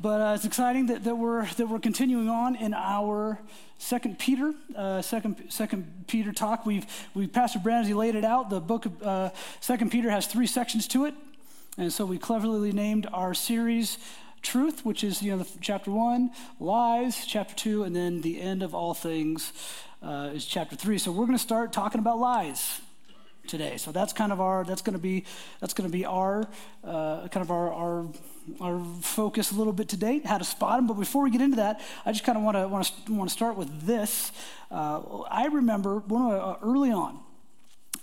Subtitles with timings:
[0.00, 3.38] But uh, it's exciting that, that, we're, that we're continuing on in our
[3.78, 6.66] Second Peter, uh, Second, Second Peter talk.
[6.66, 8.50] We've, we Pastor Brandon, he laid it out.
[8.50, 9.30] The book of uh,
[9.60, 11.14] Second Peter has three sections to it.
[11.78, 13.98] And so we cleverly named our series
[14.42, 16.30] Truth, which is, you know, the, chapter one,
[16.60, 19.52] Lies, chapter two, and then the end of all things
[20.02, 20.98] uh, is chapter three.
[20.98, 22.80] So we're going to start talking about lies
[23.46, 23.76] today.
[23.76, 25.24] So that's kind of our, that's going to be,
[25.60, 26.46] that's going to be our,
[26.82, 28.06] uh, kind of our, our
[28.60, 30.86] our focus a little bit today, how to spot them.
[30.86, 33.30] But before we get into that, I just kind of want to want to want
[33.30, 34.32] to start with this.
[34.70, 37.20] Uh, I remember when uh, early on,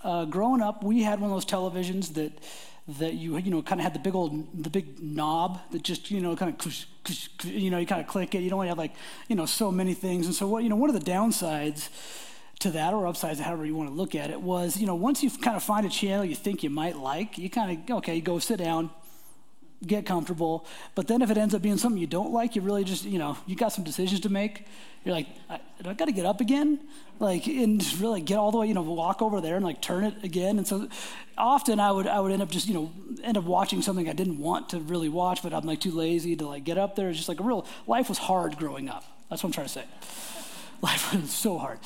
[0.04, 2.32] uh, growing up, we had one of those televisions that
[3.00, 6.10] that you you know kind of had the big old the big knob that just
[6.10, 8.40] you know kind of you know you kind of click it.
[8.40, 8.94] You don't have like
[9.28, 11.90] you know so many things, and so what you know one of the downsides
[12.62, 15.24] to that or upsides, however you want to look at it, was you know once
[15.24, 18.22] you kind of find a channel you think you might like, you kind of okay,
[18.22, 18.90] go sit down
[19.86, 20.66] get comfortable.
[20.96, 23.18] But then if it ends up being something you don't like, you really just, you
[23.18, 24.66] know, you got some decisions to make.
[25.04, 26.80] You're like, I, I got to get up again?
[27.20, 30.04] Like, and really get all the way, you know, walk over there and like turn
[30.04, 30.58] it again.
[30.58, 30.88] And so
[31.38, 32.92] often I would, I would end up just, you know,
[33.24, 36.36] end up watching something I didn't want to really watch, but I'm like too lazy
[36.36, 37.10] to like get up there.
[37.10, 39.04] It's just like a real, life was hard growing up.
[39.30, 39.86] That's what I'm trying to say.
[40.82, 41.80] Life was so hard.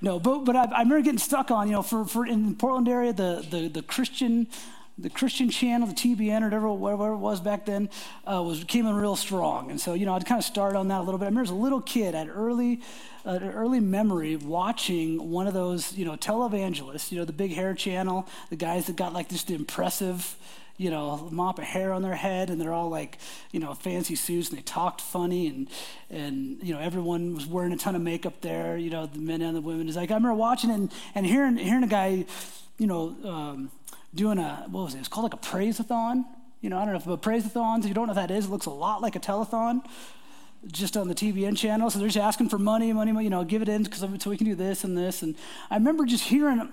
[0.00, 2.54] No, but, but I, I remember getting stuck on, you know, for, for in the
[2.54, 4.46] Portland area, the, the, the Christian
[4.98, 7.90] the Christian channel, the TBN, or whatever, whatever it was back then,
[8.26, 9.70] uh, was came in real strong.
[9.70, 11.26] And so, you know, I'd kind of start on that a little bit.
[11.26, 12.80] I remember as a little kid, I had early,
[13.26, 17.52] uh, an early memory watching one of those, you know, televangelists, you know, the big
[17.52, 20.34] hair channel, the guys that got like just the impressive,
[20.76, 23.18] you know, mop of hair on their head, and they're all like,
[23.52, 25.68] you know, fancy suits, and they talked funny, and
[26.10, 29.42] and you know, everyone was wearing a ton of makeup there, you know, the men
[29.42, 29.88] and the women.
[29.88, 32.24] It's like I remember watching and, and hearing hearing a guy,
[32.78, 33.16] you know.
[33.24, 33.70] Um,
[34.16, 34.98] doing a, what was it?
[34.98, 36.24] It's called like a praise-a-thon.
[36.62, 38.46] You know, I don't know if a praise-a-thon, if you don't know what that is,
[38.46, 39.82] it looks a lot like a telethon
[40.66, 41.90] just on the TBN channel.
[41.90, 44.30] So they're just asking for money, money, money, you know, give it in because so
[44.30, 45.22] we can do this and this.
[45.22, 45.36] And
[45.70, 46.68] I remember just hearing,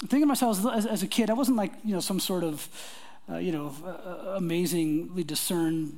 [0.00, 2.68] thinking to myself as, as a kid, I wasn't like, you know, some sort of,
[3.30, 5.92] uh, you know, uh, amazingly discerned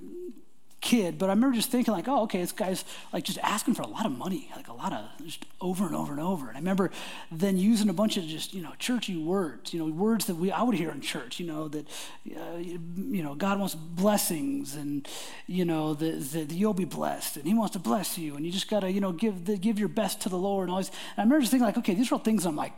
[0.80, 3.82] kid, but I remember just thinking like, oh, okay, this guy's like just asking for
[3.82, 6.48] a lot of money, like a lot of just over and over and over.
[6.48, 6.90] And I remember
[7.30, 10.50] then using a bunch of just you know churchy words, you know, words that we
[10.50, 11.86] I would hear in church, you know, that
[12.34, 15.06] uh, you know God wants blessings and
[15.46, 18.52] you know that, that you'll be blessed and He wants to bless you and you
[18.52, 20.80] just gotta you know give the, give your best to the Lord and.
[20.80, 22.72] And I remember just thinking like, okay, these are all things I'm like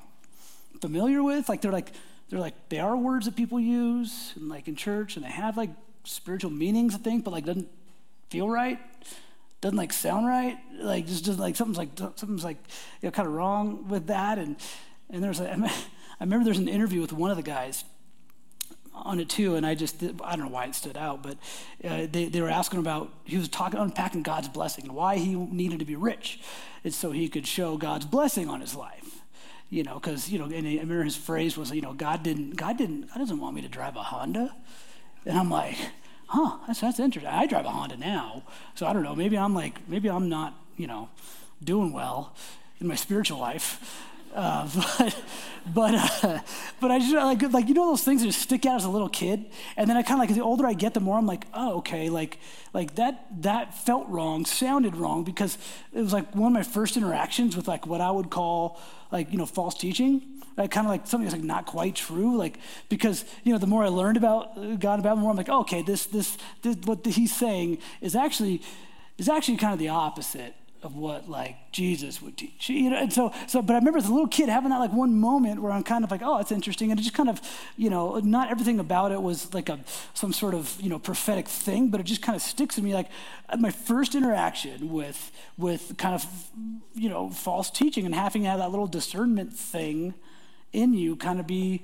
[0.80, 1.92] familiar with, like they're like
[2.32, 5.59] they're like they are words that people use and like in church and they have
[5.59, 5.69] like
[6.04, 7.69] spiritual meanings, I think, but like doesn't
[8.31, 8.78] feel right
[9.60, 12.56] doesn't like sound right like just, just like something's like something's like
[13.03, 14.56] you know kind of wrong with that and
[15.10, 15.70] and there's a, I
[16.20, 17.84] remember there's an interview with one of the guys
[18.94, 21.37] on it too and i just i don't know why it stood out but
[21.84, 25.34] uh, they, they were asking about he was talking unpacking god's blessing and why he
[25.34, 26.41] needed to be rich
[26.82, 29.01] it's so he could show god's blessing on his life
[29.72, 32.56] you know because you know and i remember his phrase was you know god didn't
[32.56, 34.54] god didn't god doesn't want me to drive a honda
[35.26, 35.76] and i'm like
[36.32, 37.30] huh, that's, that's interesting.
[37.30, 38.42] I drive a Honda now,
[38.74, 39.14] so I don't know.
[39.14, 41.10] Maybe I'm like, maybe I'm not, you know,
[41.62, 42.34] doing well
[42.80, 44.08] in my spiritual life.
[44.34, 45.16] Uh, but
[45.75, 46.41] but uh,
[46.81, 48.91] but I just like like you know those things that just stick out as a
[48.91, 51.26] little kid, and then I kind of like the older I get, the more I'm
[51.26, 52.38] like, oh okay, like
[52.72, 55.59] like that that felt wrong, sounded wrong because
[55.93, 59.31] it was like one of my first interactions with like what I would call like
[59.31, 60.22] you know false teaching,
[60.56, 63.66] like kind of like something that's like not quite true, like because you know the
[63.66, 66.76] more I learned about God about, the more I'm like, oh, okay, this this, this
[66.84, 68.62] what he's saying is actually
[69.19, 72.69] is actually kind of the opposite of what like Jesus would teach.
[72.69, 74.93] You know, and so so but I remember as a little kid having that like
[74.93, 76.91] one moment where I'm kind of like, oh, it's interesting.
[76.91, 77.41] And it just kind of,
[77.76, 79.81] you know, not everything about it was like a
[80.15, 82.94] some sort of, you know, prophetic thing, but it just kind of sticks in me
[82.94, 83.09] like
[83.48, 86.26] uh, my first interaction with with kind of
[86.94, 90.14] you know, false teaching and having to have that little discernment thing
[90.72, 91.82] in you kind of be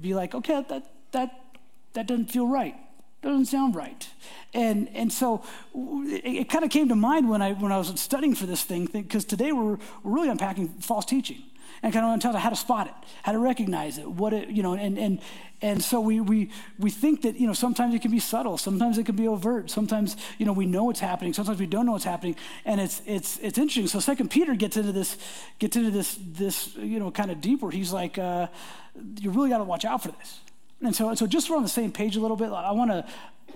[0.00, 1.44] be like, okay, that that
[1.92, 2.76] that doesn't feel right
[3.22, 4.08] doesn't sound right.
[4.54, 5.42] And, and so
[5.74, 8.64] it, it kind of came to mind when I, when I was studying for this
[8.64, 11.42] thing, because today we're, we're really unpacking false teaching
[11.82, 14.32] and kind of want to tell how to spot it, how to recognize it, what
[14.32, 15.20] it, you know, and, and,
[15.62, 18.98] and so we, we, we think that, you know, sometimes it can be subtle, sometimes
[18.98, 21.92] it can be overt, sometimes, you know, we know what's happening, sometimes we don't know
[21.92, 23.86] what's happening, and it's, it's, it's interesting.
[23.86, 25.16] So Second Peter gets into this,
[25.58, 28.48] gets into this, this, you know, kind of deep where he's like, uh,
[29.18, 30.40] you really got to watch out for this.
[30.82, 33.04] And so, so just we're on the same page a little bit, I want to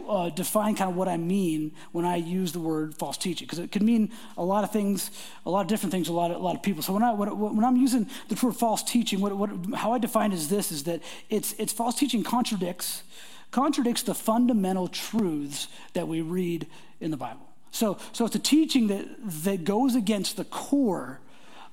[0.08, 3.58] uh, define kind of what I mean when I use the word false teaching, because
[3.58, 5.10] it could mean a lot of things,
[5.46, 6.82] a lot of different things, a lot of, a lot of people.
[6.82, 10.32] So when, I, when, I'm using the word false teaching, what, what, how I define
[10.32, 13.02] it is this, is that it's, it's false teaching contradicts,
[13.50, 16.66] contradicts the fundamental truths that we read
[17.00, 17.48] in the Bible.
[17.70, 19.06] So, so it's a teaching that,
[19.44, 21.20] that goes against the core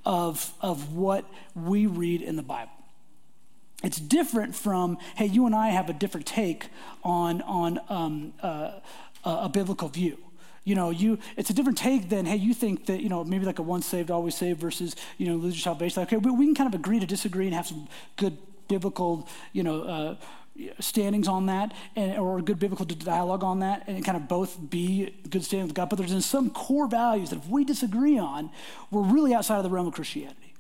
[0.06, 1.26] of, of what
[1.56, 2.72] we read in the Bible.
[3.84, 6.70] It's different from, hey, you and I have a different take
[7.04, 8.80] on, on um, uh,
[9.24, 10.18] a biblical view.
[10.64, 13.46] You know, you it's a different take than, hey, you think that, you know, maybe
[13.46, 16.04] like a once saved, always saved versus, you know, lose your salvation.
[16.04, 18.38] Okay, we, we can kind of agree to disagree and have some good
[18.68, 20.16] biblical, you know, uh,
[20.80, 24.70] standings on that and, or a good biblical dialogue on that and kind of both
[24.70, 25.90] be good standing with God.
[25.90, 28.52] But there's some core values that if we disagree on,
[28.92, 30.51] we're really outside of the realm of Christianity.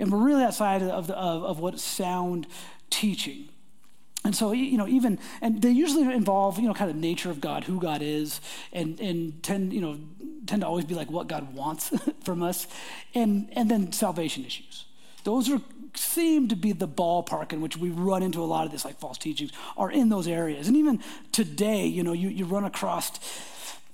[0.00, 2.48] And we're really outside of, the, of, of what sound
[2.88, 3.48] teaching.
[4.24, 7.40] And so, you know, even, and they usually involve, you know, kind of nature of
[7.40, 8.40] God, who God is,
[8.72, 9.98] and, and tend, you know,
[10.46, 11.92] tend to always be like what God wants
[12.24, 12.66] from us,
[13.14, 14.84] and, and then salvation issues.
[15.24, 15.60] Those are
[15.94, 18.98] seem to be the ballpark in which we run into a lot of this, like
[18.98, 20.68] false teachings, are in those areas.
[20.68, 23.10] And even today, you know, you, you run across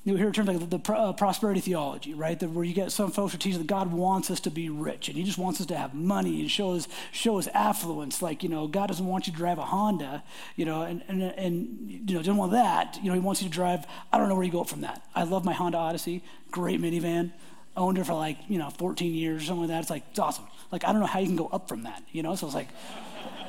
[0.06, 2.38] you hear terms like the, uh, prosperity theology, right?
[2.38, 5.08] The, where you get some folks who teach that God wants us to be rich
[5.08, 8.22] and He just wants us to have money and show us show us affluence.
[8.22, 10.22] Like you know, God doesn't want you to drive a Honda,
[10.54, 13.00] you know, and and, and you know, doesn't want that.
[13.02, 13.84] You know, He wants you to drive.
[14.12, 15.02] I don't know where you go from that.
[15.12, 17.32] I love my Honda Odyssey, great minivan.
[17.76, 19.80] Owned it for like you know 14 years or something like that.
[19.82, 20.46] It's like it's awesome.
[20.72, 22.02] Like I don't know how you can go up from that.
[22.12, 22.68] You know, so it's like.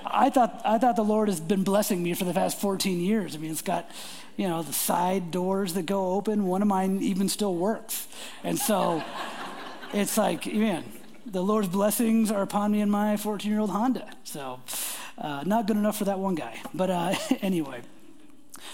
[0.09, 3.35] I thought I thought the Lord has been blessing me for the past 14 years.
[3.35, 3.91] I mean, it's got
[4.38, 6.45] you know, the side doors that go open.
[6.45, 8.07] One of mine even still works.
[8.44, 9.03] And so
[9.94, 10.85] it's like, man,
[11.25, 14.07] the Lord's blessings are upon me in my 14 year old Honda.
[14.24, 14.62] So
[15.18, 16.62] uh, not good enough for that one guy.
[16.74, 17.81] But uh, anyway.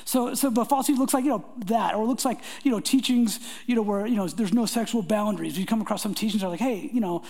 [0.06, 2.80] So, so but teaching looks like, you know, that, or it looks like, you know,
[2.80, 5.58] teachings, you know, where, you know, there's no sexual boundaries.
[5.58, 7.24] You come across some teachings that are like, hey, you know,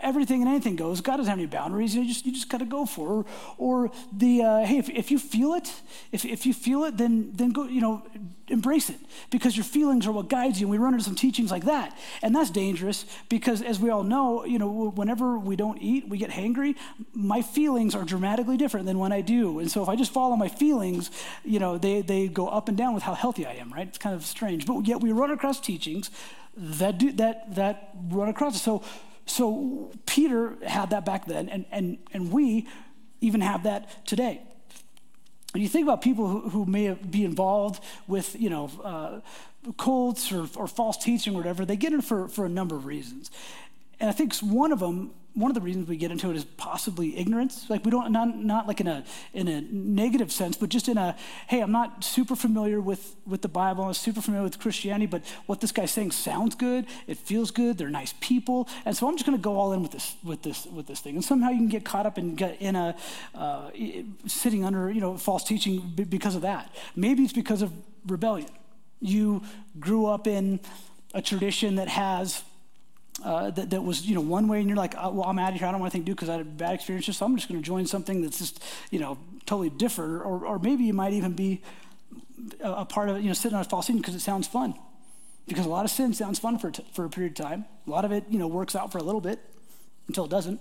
[0.00, 1.00] everything and anything goes.
[1.00, 1.94] God doesn't have any boundaries.
[1.94, 3.26] You just, you just got to go for it.
[3.58, 5.72] Or, or the, uh, hey, if, if you feel it,
[6.12, 8.02] if, if you feel it, then, then go, you know,
[8.48, 8.98] embrace it
[9.30, 10.66] because your feelings are what guides you.
[10.66, 11.96] And we run into some teachings like that.
[12.22, 16.18] And that's dangerous because as we all know, you know, whenever we don't eat, we
[16.18, 16.74] get hangry.
[17.14, 19.60] My feelings are dramatically different than when I do.
[19.60, 21.10] And so if I just follow my feelings,
[21.44, 23.86] you know, they, they go up and down with how healthy I am, right?
[23.86, 24.66] It's kind of strange.
[24.66, 26.10] But yet we run across teachings
[26.56, 28.60] that do that that run across.
[28.60, 28.82] So
[29.26, 32.66] so Peter had that back then, and and and we
[33.20, 34.40] even have that today.
[35.52, 39.20] And you think about people who, who may be involved with, you know, uh,
[39.78, 42.86] cults or, or false teaching or whatever, they get in for, for a number of
[42.86, 43.30] reasons.
[43.98, 46.44] And I think one of them one of the reasons we get into it is
[46.44, 47.70] possibly ignorance.
[47.70, 50.98] Like we don't not, not like in a in a negative sense, but just in
[50.98, 51.16] a
[51.46, 53.84] hey, I'm not super familiar with with the Bible.
[53.84, 56.86] I'm super familiar with Christianity, but what this guy's saying sounds good.
[57.06, 57.78] It feels good.
[57.78, 60.42] They're nice people, and so I'm just going to go all in with this with
[60.42, 61.14] this with this thing.
[61.14, 62.96] And somehow you can get caught up and get in a
[63.34, 63.70] uh,
[64.26, 66.74] sitting under you know false teaching because of that.
[66.96, 67.72] Maybe it's because of
[68.06, 68.48] rebellion.
[69.00, 69.42] You
[69.78, 70.60] grew up in
[71.14, 72.42] a tradition that has
[73.24, 75.52] uh, that, that, was, you know, one way, and you're like, oh, well, I'm out
[75.52, 75.68] of here.
[75.68, 77.06] I don't want anything to do because I had bad experience.
[77.16, 80.24] So I'm just going to join something that's just, you know, totally different.
[80.24, 81.62] Or, or maybe you might even be
[82.60, 84.74] a, a part of you know, sitting on a false scene because it sounds fun.
[85.46, 87.64] Because a lot of sin sounds fun for, t- for a period of time.
[87.86, 89.40] A lot of it, you know, works out for a little bit
[90.06, 90.60] until it doesn't.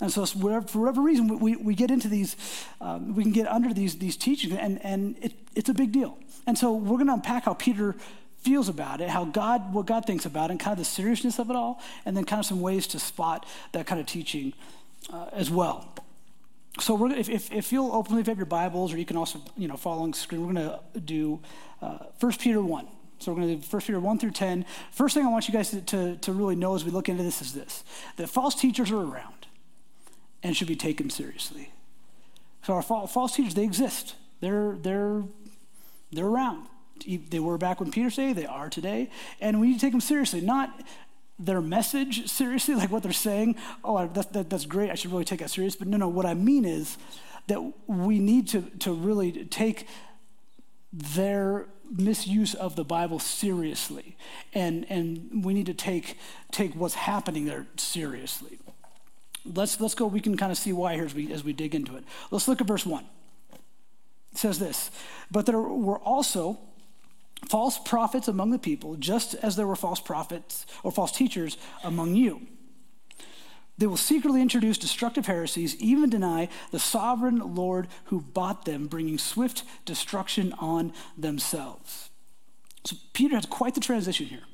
[0.00, 2.36] And so, whatever, for whatever reason, we, we get into these,
[2.80, 6.18] um, we can get under these, these teachings, and, and it, it's a big deal.
[6.46, 7.94] And so, we're going to unpack how Peter
[8.46, 11.40] feels about it, how God, what God thinks about it, and kind of the seriousness
[11.40, 14.52] of it all, and then kind of some ways to spot that kind of teaching
[15.12, 15.92] uh, as well.
[16.78, 19.76] So if, if, if, you'll openly have your Bibles, or you can also you know
[19.76, 21.40] follow on the screen, we're going to do
[21.82, 22.86] uh, 1 Peter 1.
[23.18, 24.64] So we're going to do 1 Peter 1 through 10.
[24.92, 27.24] First thing I want you guys to, to, to really know as we look into
[27.24, 27.82] this is this,
[28.16, 29.46] that false teachers are around
[30.42, 31.72] and should be taken seriously.
[32.62, 34.14] So our false teachers, they exist.
[34.40, 35.22] They're, they're,
[36.12, 36.68] they're around.
[37.30, 39.10] They were back when Peter said, they are today.
[39.40, 40.82] And we need to take them seriously, not
[41.38, 43.56] their message seriously, like what they're saying.
[43.84, 44.90] Oh, that, that, that's great.
[44.90, 45.76] I should really take that serious.
[45.76, 46.96] But no, no, what I mean is
[47.48, 49.86] that we need to, to really take
[50.92, 54.16] their misuse of the Bible seriously.
[54.54, 56.18] And, and we need to take,
[56.50, 58.58] take what's happening there seriously.
[59.44, 61.74] Let's, let's go, we can kind of see why here as we, as we dig
[61.74, 62.04] into it.
[62.30, 63.04] Let's look at verse 1.
[64.32, 64.90] It says this
[65.30, 66.58] But there were also
[67.48, 72.14] false prophets among the people, just as there were false prophets or false teachers among
[72.14, 72.40] you.
[73.78, 79.18] They will secretly introduce destructive heresies, even deny the sovereign Lord who bought them, bringing
[79.18, 82.08] swift destruction on themselves.
[82.84, 84.44] So Peter has quite the transition here.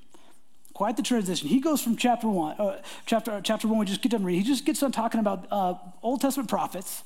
[0.75, 1.49] Quite the transition.
[1.49, 4.41] He goes from chapter one, uh, chapter, chapter one, we just get done reading.
[4.41, 7.05] He just gets done talking about uh, Old Testament prophets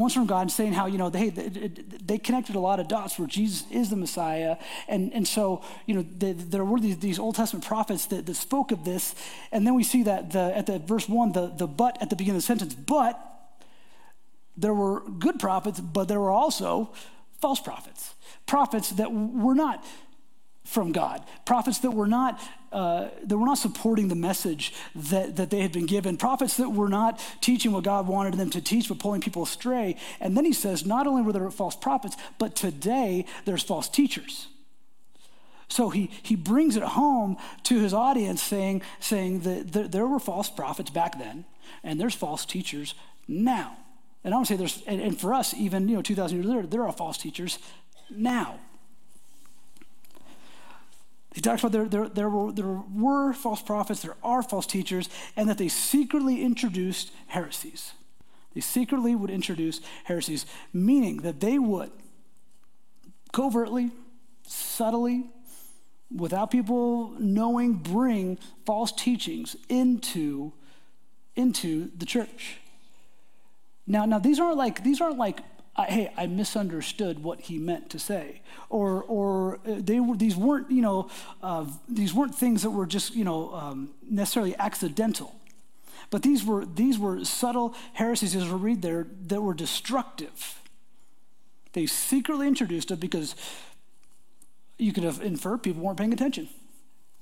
[0.00, 3.28] one's from God, saying how, you know, they, they connected a lot of dots where
[3.28, 4.56] Jesus is the Messiah.
[4.88, 8.34] And, and so, you know, the, there were these, these Old Testament prophets that, that
[8.34, 9.14] spoke of this.
[9.52, 12.16] And then we see that the, at the verse one, the, the but at the
[12.16, 13.20] beginning of the sentence, but
[14.56, 16.92] there were good prophets, but there were also
[17.40, 18.14] false prophets.
[18.46, 19.84] Prophets that were not
[20.64, 21.22] from God.
[21.44, 22.40] Prophets that were not
[22.72, 26.16] uh, that were not supporting the message that, that they had been given.
[26.16, 29.96] Prophets that were not teaching what God wanted them to teach, but pulling people astray.
[30.20, 34.48] And then he says, not only were there false prophets, but today there's false teachers.
[35.68, 40.18] So he, he brings it home to his audience saying, saying that there, there were
[40.18, 41.44] false prophets back then,
[41.82, 42.94] and there's false teachers
[43.28, 43.76] now.
[44.24, 46.66] And I to say there's, and, and for us, even you know, 2,000 years later,
[46.66, 47.58] there are false teachers
[48.10, 48.60] now.
[51.34, 55.08] He talks about there, there, there, were, there were false prophets, there are false teachers,
[55.36, 57.92] and that they secretly introduced heresies.
[58.54, 61.90] They secretly would introduce heresies, meaning that they would
[63.32, 63.90] covertly,
[64.46, 65.24] subtly,
[66.14, 70.52] without people knowing, bring false teachings into,
[71.34, 72.58] into the church.
[73.86, 75.40] Now, now these aren't like these aren't like
[75.74, 80.36] I, hey, I misunderstood what he meant to say, or or uh, they were these
[80.36, 81.08] weren't you know
[81.42, 85.34] uh, these weren't things that were just you know um, necessarily accidental,
[86.10, 90.60] but these were these were subtle heresies as we read there that were destructive.
[91.72, 93.34] They secretly introduced it because
[94.78, 96.48] you could have inferred people weren't paying attention.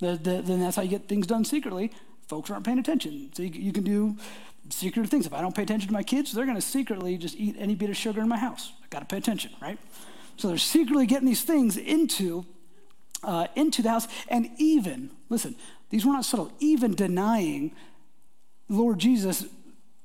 [0.00, 1.92] The, the, then that's how you get things done secretly.
[2.26, 3.30] Folks aren't paying attention.
[3.34, 4.16] So you, you can do
[4.70, 5.26] secretive things.
[5.26, 7.74] If I don't pay attention to my kids, they're going to secretly just eat any
[7.74, 8.72] bit of sugar in my house.
[8.82, 9.78] I got to pay attention, right?
[10.36, 12.46] So they're secretly getting these things into
[13.22, 15.54] uh, into the house, and even listen,
[15.90, 16.50] these were not subtle.
[16.58, 17.72] Even denying
[18.68, 19.44] Lord Jesus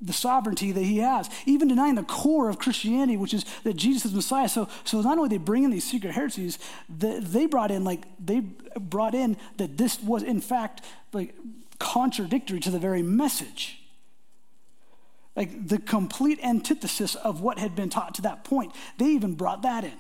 [0.02, 4.06] the sovereignty that he has, even denying the core of Christianity, which is that Jesus
[4.06, 4.50] is Messiah.
[4.50, 8.04] So, so not only they bring in these secret heresies, they, they brought in like
[8.20, 8.42] they
[8.80, 10.82] brought in that this was in fact
[11.14, 11.34] like
[11.80, 13.85] contradictory to the very message
[15.36, 18.74] like the complete antithesis of what had been taught to that point.
[18.98, 19.94] They even brought that in,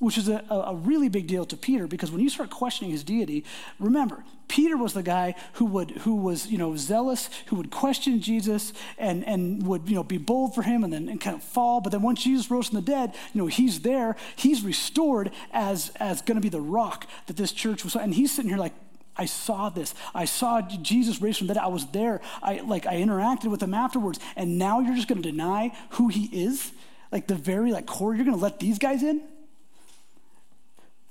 [0.00, 3.04] which is a, a, really big deal to Peter because when you start questioning his
[3.04, 3.44] deity,
[3.78, 8.20] remember, Peter was the guy who would who was you know zealous, who would question
[8.20, 11.42] Jesus and and would you know be bold for him and then and kind of
[11.42, 11.80] fall.
[11.80, 15.90] But then once Jesus rose from the dead, you know he's there, he's restored as
[16.00, 17.94] as going to be the rock that this church was.
[17.94, 18.74] And he's sitting here like,
[19.18, 19.94] I saw this.
[20.14, 21.62] I saw Jesus raised from the dead.
[21.62, 22.20] I was there.
[22.42, 24.20] I like I interacted with him afterwards.
[24.36, 26.72] And now you're just going to deny who he is?
[27.10, 28.14] Like the very like core.
[28.14, 29.22] You're going to let these guys in?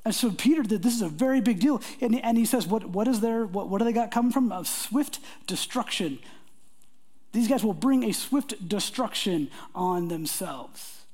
[0.06, 0.84] And so Peter did.
[0.84, 1.82] This is a very big deal.
[2.00, 3.46] And, and he says, what, what is there?
[3.46, 4.52] What, what do they got coming from?
[4.52, 6.20] A swift destruction.
[7.32, 11.06] These guys will bring a swift destruction on themselves.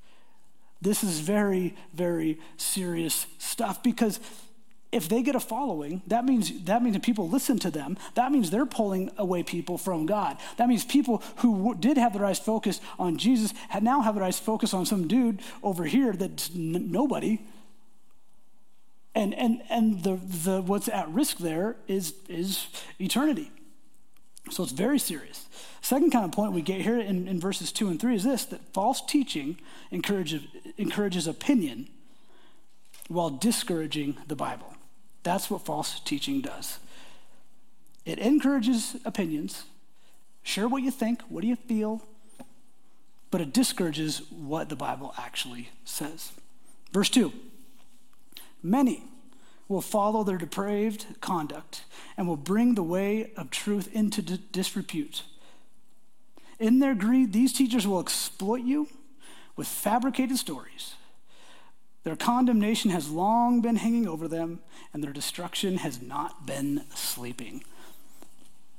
[0.82, 4.20] This is very, very serious stuff because
[4.92, 7.98] if they get a following, that means that means people listen to them.
[8.16, 10.38] That means they're pulling away people from God.
[10.58, 14.24] That means people who w- did have their eyes focused on Jesus now have their
[14.24, 17.40] eyes focused on some dude over here that's n- nobody.
[19.16, 22.68] And and and the the what's at risk there is is
[23.00, 23.52] eternity.
[24.50, 25.48] So it's very serious.
[25.82, 28.44] Second kind of point we get here in, in verses two and three is this:
[28.46, 29.58] that false teaching
[29.90, 30.42] encourages
[30.78, 31.88] encourages opinion
[33.08, 34.71] while discouraging the Bible.
[35.24, 36.80] That's what false teaching does.
[38.06, 39.66] It encourages opinions.
[40.44, 42.02] Share what you think, what do you feel,
[43.30, 46.32] but it discourages what the Bible actually says.
[46.92, 47.32] Verse 2
[48.64, 49.04] Many
[49.68, 51.86] will follow their depraved conduct
[52.18, 55.24] and will bring the way of truth into disrepute.
[56.60, 58.88] In their greed, these teachers will exploit you
[59.56, 60.96] with fabricated stories
[62.04, 64.60] their condemnation has long been hanging over them,
[64.94, 67.64] and their destruction has not been sleeping.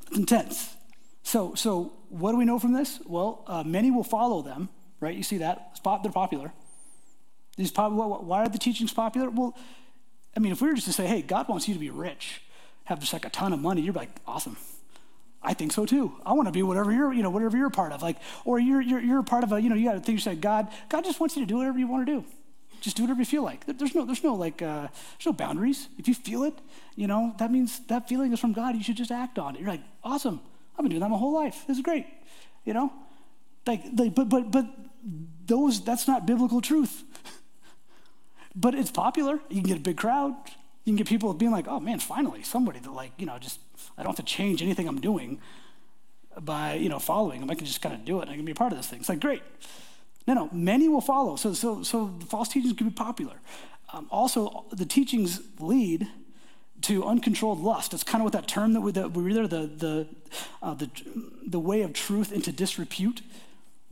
[0.09, 0.75] It's intense.
[1.23, 2.99] So, so what do we know from this?
[3.07, 4.69] Well, uh, many will follow them,
[5.01, 5.15] right?
[5.15, 5.79] You see that?
[5.85, 6.53] They're popular.
[7.57, 9.31] These pop- why are the teachings popular?
[9.31, 9.57] Well,
[10.37, 12.43] I mean, if we were just to say, hey, God wants you to be rich,
[12.85, 14.57] have just like a ton of money, you're like, awesome.
[15.43, 16.15] I think so too.
[16.25, 18.03] I want to be whatever you're, you know, whatever you're a part of.
[18.03, 20.17] Like, or you're, you're, you're a part of a, you know, you got to think,
[20.17, 22.25] you say, God, God just wants you to do whatever you want to do.
[22.83, 23.65] Just do whatever you feel like.
[23.65, 25.89] There's no, there's no like, uh, there's no boundaries.
[25.99, 26.55] If you feel it,
[26.97, 28.75] you know, that means that feeling is from God.
[28.75, 29.61] You should just act on it.
[29.61, 30.41] You're like, awesome.
[30.77, 31.65] I've been doing that my whole life.
[31.69, 32.07] This is great.
[32.65, 32.93] You know,
[33.69, 34.67] like, like but, but, but
[35.47, 37.05] those, that's not biblical truth.
[38.57, 39.39] but it's popular.
[39.49, 40.35] You can get a big crowd.
[40.85, 43.61] You can get people being like, oh man, finally, somebody that like, you know, just,
[43.97, 45.41] I don't have to change anything I'm doing
[46.41, 47.49] by, you know, following them.
[47.49, 48.29] I can just kind of do it.
[48.29, 48.99] I can be a part of this thing.
[48.99, 49.43] It's like, great.
[50.27, 51.37] No, no, many will follow.
[51.37, 53.35] So, so, so false teachings can be popular.
[53.93, 56.09] Um, also, the teachings lead
[56.83, 57.95] to uncontrolled lust.
[57.95, 60.09] It's kind of what that term that we, that we read there, the, the,
[60.63, 60.91] uh, the,
[61.47, 63.23] the way of truth into disrepute.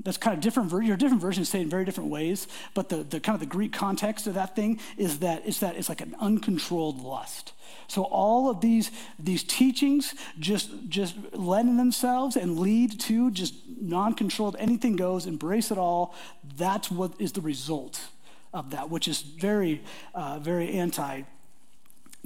[0.03, 0.73] That's kind of different.
[0.85, 3.47] Your different versions say it in very different ways, but the, the kind of the
[3.47, 7.53] Greek context of that thing is that it's that it's like an uncontrolled lust.
[7.87, 14.57] So all of these these teachings just just lend themselves and lead to just non-controlled.
[14.59, 15.27] Anything goes.
[15.27, 16.15] Embrace it all.
[16.57, 18.09] That's what is the result
[18.55, 19.83] of that, which is very
[20.15, 21.23] uh, very anti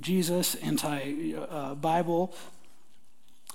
[0.00, 2.34] Jesus, anti uh, Bible.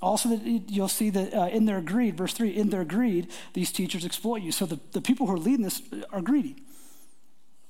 [0.02, 3.70] Also, that you'll see that uh, in their greed, verse 3, in their greed, these
[3.70, 4.50] teachers exploit you.
[4.50, 6.56] So the, the people who are leading this are greedy.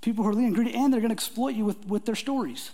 [0.00, 2.70] People who are leading greedy, and they're going to exploit you with, with their stories,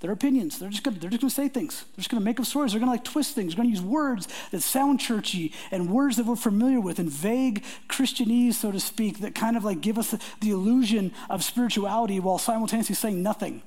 [0.00, 0.58] their opinions.
[0.58, 1.84] They're just going they're just going to say things.
[1.84, 2.72] They're just going to make up stories.
[2.72, 3.54] They're going to like twist things.
[3.54, 7.08] They're going to use words that sound churchy and words that we're familiar with and
[7.08, 11.44] vague Christianese, so to speak, that kind of like give us the, the illusion of
[11.44, 13.62] spirituality while simultaneously saying nothing.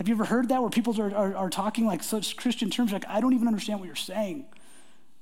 [0.00, 2.90] Have you ever heard that where people are, are, are talking like such Christian terms,
[2.90, 4.46] like, I don't even understand what you're saying?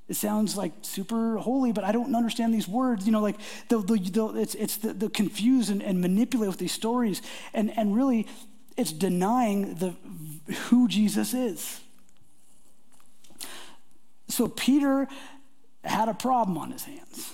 [0.06, 3.04] It sounds like super holy, but I don't understand these words.
[3.04, 3.34] You know, like
[3.70, 7.22] the, the, the it's, it's the, the confuse and, and manipulate with these stories.
[7.52, 8.28] And, and really,
[8.76, 9.96] it's denying the,
[10.68, 11.80] who Jesus is.
[14.28, 15.08] So Peter
[15.82, 17.32] had a problem on his hands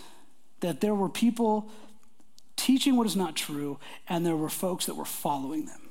[0.61, 1.71] that there were people
[2.57, 5.84] teaching what is not true, and there were folks that were following them.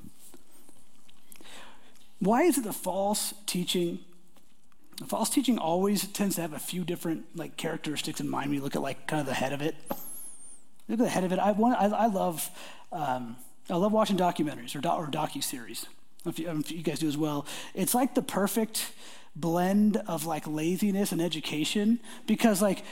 [2.24, 3.98] Why is it the false teaching?
[5.06, 8.64] False teaching always tends to have a few different like characteristics in mind when you
[8.64, 9.74] look at like kind of the head of it.
[10.88, 11.38] Look at the head of it.
[11.38, 11.78] I want.
[11.78, 12.48] I, I love.
[12.90, 13.36] Um,
[13.68, 15.86] I love watching documentaries or, do, or docu series.
[16.24, 17.46] If you, if you guys do as well.
[17.74, 18.92] It's like the perfect
[19.36, 22.84] blend of like laziness and education because like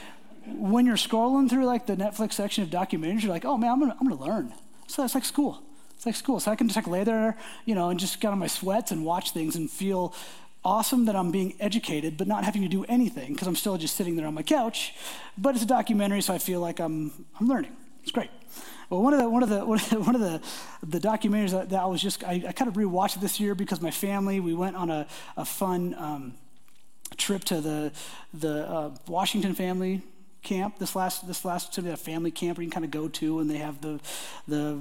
[0.45, 3.79] when you're scrolling through like the Netflix section of documentaries, you're like, oh man, I'm
[3.79, 4.53] gonna, I'm gonna learn.
[4.85, 5.63] So that's like school.
[6.03, 6.41] It's like school.
[6.41, 8.91] So I can just like lay there, you know, and just get on my sweats
[8.91, 10.13] and watch things and feel
[10.65, 13.95] awesome that I'm being educated, but not having to do anything because I'm still just
[13.95, 14.95] sitting there on my couch.
[15.37, 17.71] But it's a documentary, so I feel like I'm, I'm learning.
[18.01, 18.29] It's great.
[18.89, 19.65] Well, one of the one of the
[20.01, 20.41] one of the
[20.85, 23.79] the documentaries that, that I was just I, I, kind of rewatched this year because
[23.79, 26.33] my family we went on a, a fun um,
[27.15, 27.93] trip to the
[28.33, 30.01] the uh, Washington family
[30.43, 33.07] camp this last this last sort of family camp where you can kind of go
[33.07, 33.99] to and they have the
[34.47, 34.79] the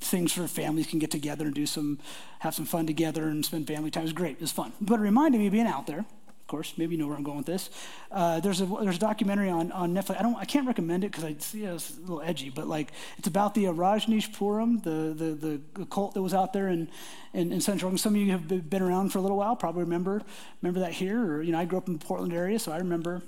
[0.00, 1.98] things for families can get together and do some
[2.40, 4.02] have some fun together and spend family time.
[4.02, 4.32] It was great.
[4.32, 4.72] It was fun.
[4.80, 6.04] But it reminded me of being out there.
[6.44, 7.70] Of course, maybe you know where I'm going with this.
[8.12, 10.18] Uh, there's a there's a documentary on, on Netflix.
[10.18, 12.92] I don't I can't recommend it because I see it's a little edgy, but like
[13.16, 16.90] it's about the uh, Rajneeshpuram, the, the the cult that was out there in
[17.32, 17.88] in, in Central.
[17.88, 20.20] And some of you have been around for a little while, probably remember
[20.60, 21.18] remember that here.
[21.18, 23.22] Or you know, I grew up in the Portland area, so I remember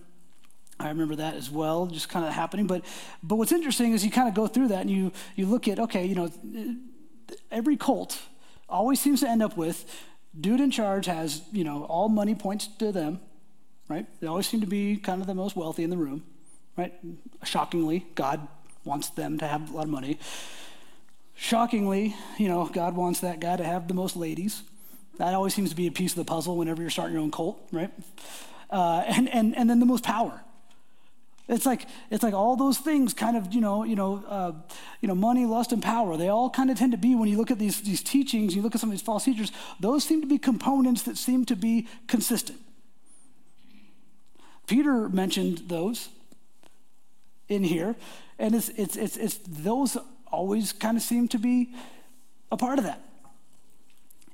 [0.79, 2.67] I remember that as well, just kind of happening.
[2.67, 2.85] But,
[3.23, 5.79] but what's interesting is you kind of go through that and you, you look at,
[5.79, 6.31] okay, you know,
[7.51, 8.21] every cult
[8.69, 9.85] always seems to end up with
[10.39, 13.21] dude in charge has, you know, all money points to them,
[13.89, 14.07] right?
[14.21, 16.25] They always seem to be kind of the most wealthy in the room,
[16.77, 16.93] right?
[17.45, 18.47] Shockingly, God
[18.85, 20.19] wants them to have a lot of money.
[21.35, 24.62] Shockingly, you know, God wants that guy to have the most ladies.
[25.19, 27.31] That always seems to be a piece of the puzzle whenever you're starting your own
[27.31, 27.91] cult, right?
[28.71, 30.43] Uh, and, and, and then the most power,
[31.48, 34.52] it's like it's like all those things kind of you know you know uh,
[35.00, 36.16] you know money, lust, and power.
[36.16, 38.62] They all kind of tend to be when you look at these these teachings, you
[38.62, 39.52] look at some of these false teachers.
[39.78, 42.59] Those seem to be components that seem to be consistent.
[44.66, 46.09] Peter mentioned those
[47.48, 47.94] in here,
[48.40, 51.72] and it's it's it's, it's those always kind of seem to be
[52.50, 53.00] a part of that.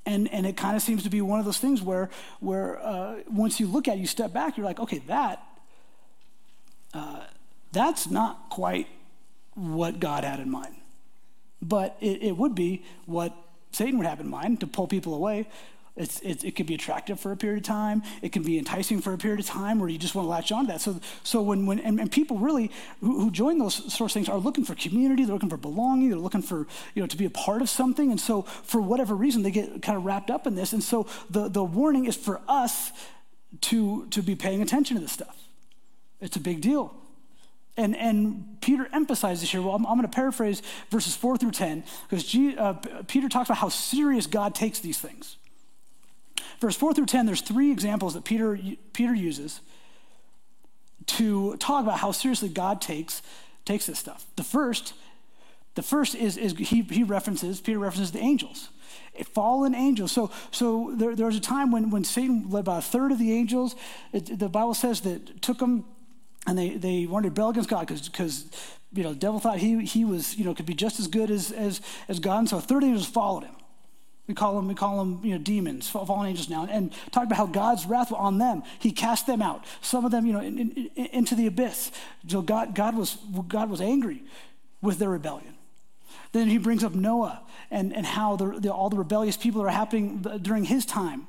[0.05, 2.09] And, and it kind of seems to be one of those things where,
[2.41, 5.41] where uh, once you look at it, you step back, you're like, okay, that
[7.73, 8.87] that's not quite
[9.55, 10.75] what God had in mind.
[11.61, 13.35] But it, it, would be what
[13.71, 15.47] Satan would have in mind to pull people away.
[15.95, 18.01] It's, it, it could be attractive for a period of time.
[18.23, 20.51] It can be enticing for a period of time where you just want to latch
[20.51, 20.81] on to that.
[20.81, 24.27] So, so when, when and, and people really who, who, join those sorts of things
[24.27, 27.25] are looking for community, they're looking for belonging, they're looking for, you know, to be
[27.25, 28.09] a part of something.
[28.09, 30.73] And so for whatever reason, they get kind of wrapped up in this.
[30.73, 32.91] And so the, the warning is for us
[33.61, 35.37] to, to be paying attention to this stuff.
[36.19, 37.02] It's a big deal.
[37.75, 41.83] And, and Peter emphasizes here, well, I'm, I'm going to paraphrase verses 4 through 10,
[42.07, 42.73] because G, uh,
[43.07, 45.37] Peter talks about how serious God takes these things.
[46.59, 48.57] Verse 4 through 10, there's three examples that Peter,
[48.93, 49.61] Peter uses
[51.05, 53.21] to talk about how seriously God takes,
[53.65, 54.25] takes this stuff.
[54.35, 54.93] The first,
[55.73, 58.69] the first is, is he, he references, Peter references the angels
[59.25, 60.11] fallen angels.
[60.11, 63.19] So, so there, there was a time when, when Satan led about a third of
[63.19, 63.75] the angels.
[64.11, 65.85] It, the Bible says that took them
[66.45, 68.45] and they, they wanted to rebel against God because
[68.91, 71.31] you know the devil thought he, he was you know could be just as good
[71.31, 73.55] as, as, as God, and so 30 angels followed him.
[74.27, 77.35] We call them, we call them, you know, demons, fallen angels now, and talk about
[77.35, 78.63] how God's wrath was on them.
[78.79, 79.65] He cast them out.
[79.81, 81.91] Some of them, you know, in, in, into the abyss.
[82.29, 83.17] So God, God was,
[83.49, 84.23] God was angry
[84.81, 85.55] with their rebellion.
[86.31, 89.69] Then he brings up Noah and, and how the, the, all the rebellious people are
[89.69, 91.27] happening uh, during his time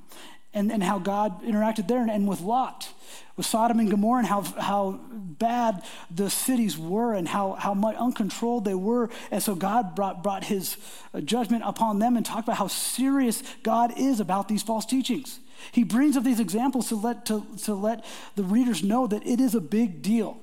[0.54, 2.88] and, and how God interacted there and, and with Lot,
[3.36, 7.96] with Sodom and Gomorrah, and how, how bad the cities were and how, how much
[7.96, 9.10] uncontrolled they were.
[9.30, 10.76] And so God brought, brought his
[11.12, 15.40] uh, judgment upon them and talked about how serious God is about these false teachings.
[15.72, 18.04] He brings up these examples to let, to, to let
[18.36, 20.40] the readers know that it is a big deal.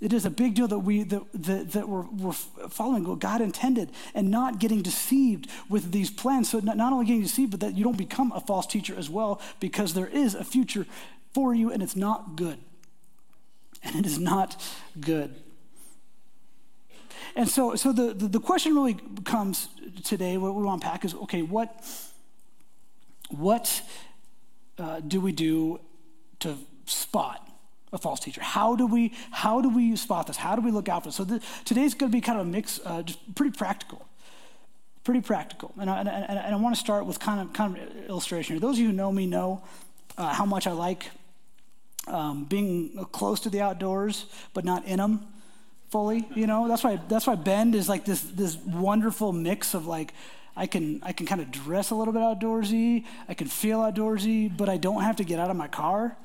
[0.00, 3.42] It is a big deal that, we, that, that, that we're, we're, following what God
[3.42, 6.48] intended and not getting deceived with these plans.
[6.48, 9.10] So, not, not only getting deceived, but that you don't become a false teacher as
[9.10, 10.86] well, because there is a future
[11.34, 12.58] for you and it's not good.
[13.82, 14.62] And it is not
[14.98, 15.34] good.
[17.36, 19.68] And so, so the, the, the question really comes
[20.04, 21.84] today, what we want to unpack is okay, what,
[23.28, 23.82] what
[24.78, 25.78] uh, do we do
[26.40, 27.49] to spot
[27.92, 28.42] a false teacher?
[28.42, 30.36] How do we how do we spot this?
[30.36, 31.16] How do we look out for this?
[31.16, 34.06] So the, today's going to be kind of a mix, uh, just pretty practical,
[35.04, 35.72] pretty practical.
[35.78, 38.58] And I, and, and, I want to start with kind of kind of illustration.
[38.58, 39.62] Those of you who know me know
[40.16, 41.10] uh, how much I like
[42.06, 45.26] um, being close to the outdoors, but not in them
[45.90, 46.28] fully.
[46.34, 50.12] You know, that's why that's why Bend is like this this wonderful mix of like.
[50.56, 53.06] I can I can kind of dress a little bit outdoorsy.
[53.28, 56.16] I can feel outdoorsy, but I don't have to get out of my car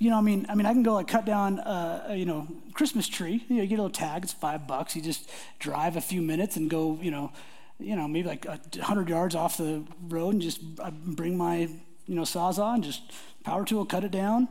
[0.00, 2.48] you know, I mean, I mean, I can go like cut down, a, you know,
[2.72, 3.44] Christmas tree.
[3.48, 4.24] You know, you get a little tag.
[4.24, 4.96] It's five bucks.
[4.96, 7.32] You just drive a few minutes and go, you know,
[7.78, 11.68] you know, maybe like a hundred yards off the road and just bring my,
[12.06, 13.12] you know, sawzall and just
[13.44, 14.48] power tool, cut it down,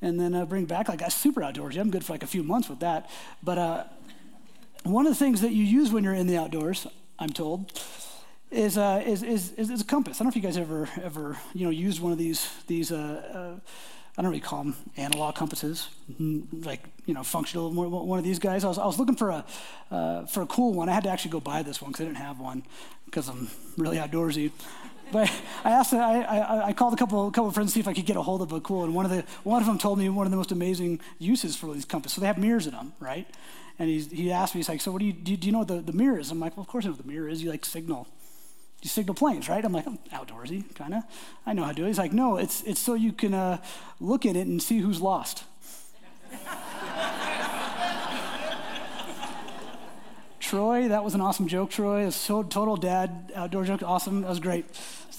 [0.00, 1.80] and then uh, bring back like that's super outdoorsy.
[1.80, 3.10] I'm good for like a few months with that.
[3.42, 3.84] But uh,
[4.84, 6.86] one of the things that you use when you're in the outdoors,
[7.18, 7.72] I'm told,
[8.52, 10.20] is, uh, is, is, is, a compass.
[10.20, 12.92] I don't know if you guys ever ever you know used one of these these.
[12.92, 13.60] Uh, uh
[14.16, 17.72] I don't really call them analog compasses, like you know, functional.
[17.72, 18.62] One of these guys.
[18.62, 19.44] I was, I was looking for a
[19.90, 20.90] uh, for a cool one.
[20.90, 22.62] I had to actually go buy this one because I didn't have one
[23.06, 23.48] because I'm
[23.78, 24.50] really outdoorsy.
[25.12, 25.30] But
[25.64, 27.88] I asked, I, I, I, called a couple, a couple of friends to see if
[27.88, 29.76] I could get a hold of a cool, and one of the one of them
[29.76, 32.14] told me one of the most amazing uses for these compasses.
[32.14, 33.26] So they have mirrors in them, right?
[33.78, 35.32] And he he asked me, he's like, so what do you do?
[35.32, 36.30] You, do you know what the, the mirror is?
[36.30, 37.42] I'm like, well, of course I know what the mirror is.
[37.42, 38.08] You like signal
[38.82, 39.64] you signal planes, right?
[39.64, 41.04] I'm like, I'm outdoorsy, kind of.
[41.46, 41.88] I know how to do it.
[41.88, 43.58] He's like, no, it's, it's so you can uh,
[44.00, 45.44] look at it and see who's lost.
[50.40, 52.06] Troy, that was an awesome joke, Troy.
[52.06, 53.82] It's so total dad outdoor joke.
[53.84, 54.22] Awesome.
[54.22, 54.66] That was great.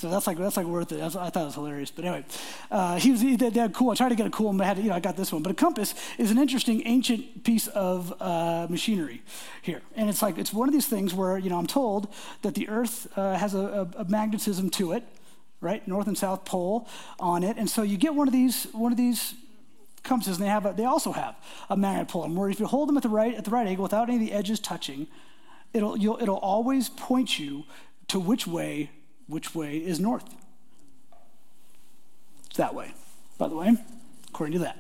[0.04, 1.02] So that's like that's like worth it.
[1.02, 1.90] I thought it was hilarious.
[1.90, 2.26] But anyway,
[2.70, 3.92] uh, he was he did, did cool.
[3.92, 5.32] I tried to get a cool one, but I had you know I got this
[5.32, 5.42] one.
[5.42, 9.22] But a compass is an interesting ancient piece of uh, machinery
[9.62, 12.54] here, and it's like it's one of these things where you know I'm told that
[12.54, 15.06] the Earth uh, has a, a, a magnetism to it,
[15.62, 16.86] right, north and south pole
[17.18, 19.36] on it, and so you get one of these one of these
[20.04, 21.38] compasses, and they have a, they also have
[21.70, 23.68] a magnet pole, And where if you hold them at the right at the right
[23.68, 25.08] angle without any of the edges touching,
[25.72, 27.64] it'll you'll, it'll always point you
[28.10, 28.90] to which way
[29.28, 30.26] which way is north.
[32.48, 32.94] It's that way,
[33.38, 33.76] by the way,
[34.30, 34.78] according to that.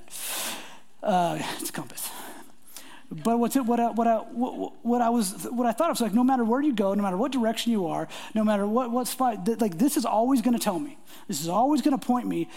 [1.01, 2.09] Uh, it's a compass.
[3.11, 5.95] But what's it, what, I, what, I, what, what, I was, what I thought of
[5.95, 8.65] was like, no matter where you go, no matter what direction you are, no matter
[8.65, 10.97] what, what spot, th- like this is always going to tell me.
[11.27, 12.49] This is always going to point me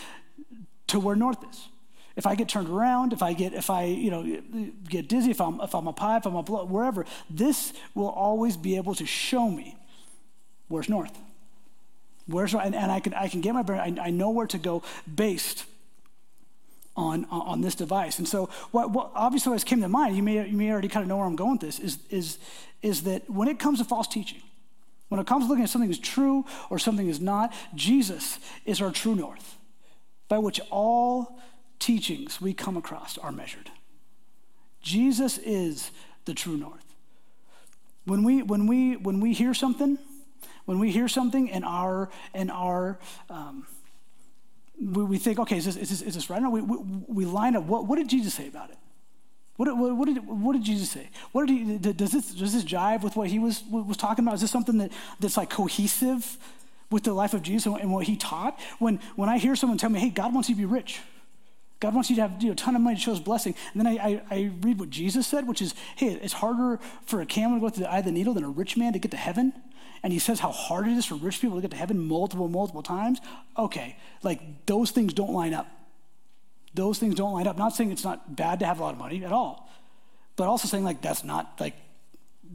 [0.87, 1.69] to where north is.
[2.15, 5.41] If I get turned around, if I get, if I, you know, get dizzy, if
[5.41, 8.95] I'm, if I'm a pie, if I'm a blood, wherever, this will always be able
[8.95, 9.77] to show me
[10.69, 11.19] where's north.
[12.27, 13.99] Where's and, and I can I can get my brain.
[13.99, 15.65] I, I know where to go based
[16.97, 18.19] on on this device.
[18.19, 21.03] And so, what, what obviously what came to mind, you may you may already kind
[21.03, 21.79] of know where I'm going with this.
[21.79, 22.39] Is is
[22.83, 24.43] is that when it comes to false teaching,
[25.09, 28.81] when it comes to looking at something is true or something is not, Jesus is
[28.81, 29.57] our true north,
[30.29, 31.39] by which all
[31.79, 33.71] teachings we come across are measured.
[34.83, 35.91] Jesus is
[36.25, 36.85] the true north.
[38.05, 39.99] When we when we when we hear something
[40.67, 42.99] when we hear something and our, and our,
[43.31, 43.67] um,
[44.79, 46.43] we, we, think, okay, is this, is this, is this right?
[46.43, 46.77] No, we, we,
[47.09, 47.65] we line up.
[47.65, 48.77] What, what did Jesus say about it?
[49.57, 51.09] What, what, what, did, what did Jesus say?
[51.33, 54.35] What did he, does, this, does this jive with what he was, was talking about?
[54.35, 56.37] Is this something that, that's like cohesive
[56.91, 58.61] with the life of Jesus and what he taught?
[58.79, 61.01] When, when I hear someone tell me, hey, God wants you to be rich,
[61.79, 63.55] God wants you to have you know, a ton of money to show his blessing.
[63.73, 67.21] And then I, I, I, read what Jesus said, which is, hey, it's harder for
[67.21, 68.99] a camel to go through the eye of the needle than a rich man to
[68.99, 69.53] get to heaven
[70.03, 72.49] and he says how hard it is for rich people to get to heaven multiple,
[72.49, 73.21] multiple times,
[73.59, 75.67] okay, like those things don't line up.
[76.75, 77.57] those things don't line up.
[77.57, 79.69] Not saying it's not bad to have a lot of money at all,
[80.37, 81.75] but also saying like that's not like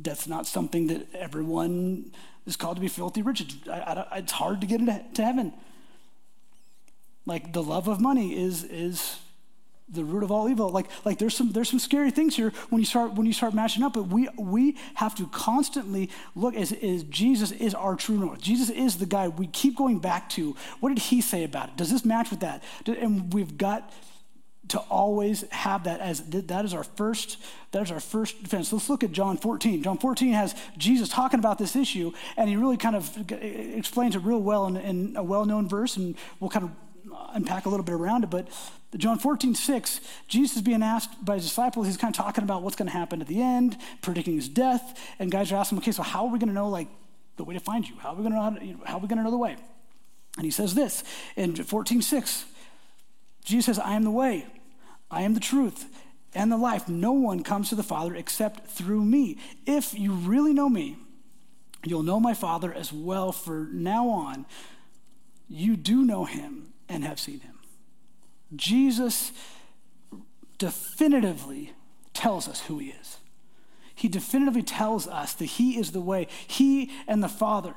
[0.01, 2.11] that's not something that everyone
[2.45, 3.41] is called to be filthy rich.
[3.41, 5.53] It's, I, I, it's hard to get into heaven.
[7.25, 9.19] Like the love of money is is
[9.91, 10.69] the root of all evil.
[10.69, 13.53] Like, like there's some there's some scary things here when you start when you start
[13.53, 13.93] matching up.
[13.93, 18.41] But we we have to constantly look as, as Jesus is our true north.
[18.41, 20.55] Jesus is the guy we keep going back to.
[20.79, 21.77] What did he say about it?
[21.77, 22.63] Does this match with that?
[22.85, 23.91] And we've got
[24.71, 27.37] to always have that as that is our first
[27.71, 28.71] that is our first defense.
[28.71, 29.83] Let's look at John 14.
[29.83, 34.19] John 14 has Jesus talking about this issue, and he really kind of explains it
[34.19, 36.71] real well in, in a well-known verse, and we'll kind of
[37.33, 38.29] unpack a little bit around it.
[38.29, 38.47] But
[38.97, 42.61] John 14, 6, Jesus is being asked by his disciples, he's kind of talking about
[42.61, 44.99] what's going to happen at the end, predicting his death.
[45.19, 46.87] And guys are asking okay, so how are we going to know like
[47.37, 47.95] the way to find you?
[47.99, 49.23] How are we going to know how, to, you know, how are we going to
[49.23, 49.55] know the way?
[50.37, 51.03] And he says this
[51.35, 52.45] in 14, 6,
[53.43, 54.45] Jesus says, I am the way,
[55.09, 55.85] I am the truth,
[56.33, 56.87] and the life.
[56.87, 59.37] No one comes to the Father except through me.
[59.65, 60.97] If you really know me,
[61.83, 63.31] you'll know my Father as well.
[63.31, 64.45] For now on,
[65.49, 67.55] you do know him and have seen him.
[68.55, 69.31] Jesus
[70.57, 71.73] definitively
[72.13, 73.17] tells us who he is.
[73.95, 76.27] He definitively tells us that he is the way.
[76.47, 77.73] He and the Father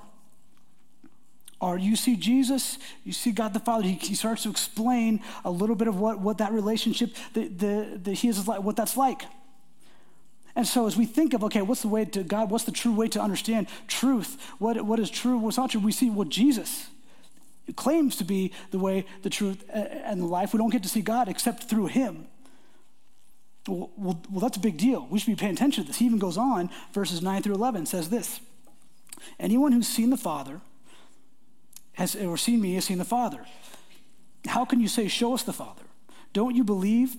[1.60, 1.78] are.
[1.78, 3.84] You see Jesus, you see God the Father.
[3.84, 8.00] He, he starts to explain a little bit of what, what that relationship, the, the,
[8.02, 9.22] the, he is like, what that's like.
[10.56, 12.50] And so, as we think of, okay, what's the way to God?
[12.50, 14.40] What's the true way to understand truth?
[14.58, 15.36] What, what is true?
[15.38, 15.80] What's not true?
[15.80, 16.88] We see what Jesus
[17.72, 20.52] claims to be the way, the truth, and the life.
[20.52, 22.26] We don't get to see God except through Him.
[23.66, 25.06] Well, well, well, that's a big deal.
[25.10, 25.96] We should be paying attention to this.
[25.96, 28.40] He even goes on, verses 9 through 11 says this
[29.40, 30.60] Anyone who's seen the Father
[31.94, 33.46] has, or seen me has seen the Father.
[34.46, 35.84] How can you say, Show us the Father?
[36.32, 37.16] Don't you believe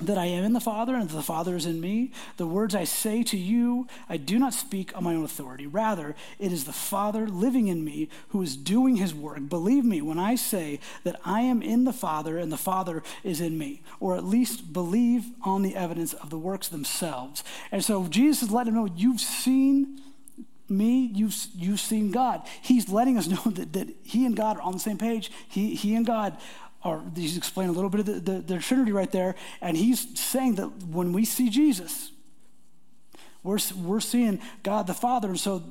[0.00, 2.12] that I am in the Father and that the Father is in me.
[2.36, 5.66] The words I say to you, I do not speak on my own authority.
[5.66, 9.48] Rather, it is the Father living in me who is doing his work.
[9.48, 13.40] Believe me when I say that I am in the Father and the Father is
[13.40, 17.42] in me, or at least believe on the evidence of the works themselves.
[17.72, 20.00] And so Jesus is letting them know you've seen
[20.68, 22.46] me, you've, you've seen God.
[22.60, 25.30] He's letting us know that, that he and God are on the same page.
[25.48, 26.36] He, he and God
[26.84, 30.18] or he's explaining a little bit of the, the, the Trinity right there, and he's
[30.18, 32.12] saying that when we see Jesus,
[33.42, 35.62] we're, we're seeing God the Father, and so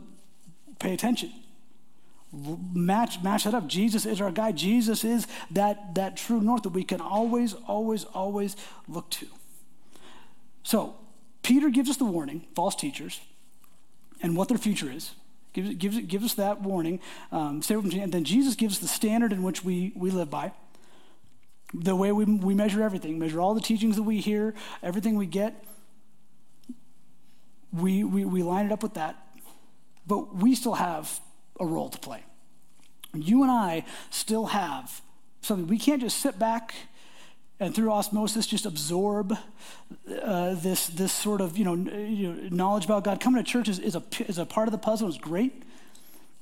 [0.80, 1.32] pay attention.
[2.74, 3.68] Match, match that up.
[3.68, 4.58] Jesus is our guide.
[4.58, 9.28] Jesus is that, that true north that we can always, always, always look to.
[10.64, 10.96] So,
[11.42, 13.22] Peter gives us the warning false teachers
[14.22, 15.12] and what their future is.
[15.54, 17.00] Gives, gives, gives us that warning.
[17.32, 20.52] Um, and then Jesus gives us the standard in which we, we live by
[21.74, 25.26] the way we, we measure everything, measure all the teachings that we hear, everything we
[25.26, 25.64] get,
[27.74, 29.16] we, we, we line it up with that.
[30.06, 31.20] But we still have
[31.60, 32.24] a role to play.
[33.14, 35.02] You and I still have
[35.42, 35.68] something.
[35.68, 36.74] We can't just sit back
[37.60, 39.36] and through osmosis just absorb
[40.22, 43.20] uh, this, this sort of you know, you know, knowledge about God.
[43.20, 45.64] Coming to church is, is, a, is a part of the puzzle, it's great.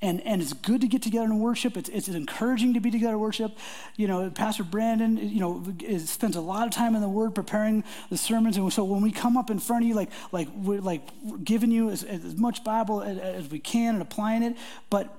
[0.02, 1.78] And, and it's good to get together and worship.
[1.78, 3.58] It's, it's encouraging to be together and worship.
[3.96, 7.34] You know, Pastor Brandon, you know, is, spends a lot of time in the Word
[7.34, 8.58] preparing the sermons.
[8.58, 11.02] And so when we come up in front of you, like, like we're like
[11.44, 14.58] giving you as, as much Bible as, as we can and applying it,
[14.90, 15.16] but,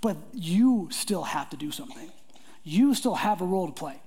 [0.00, 2.10] but you still have to do something.
[2.64, 4.00] You still have a role to play.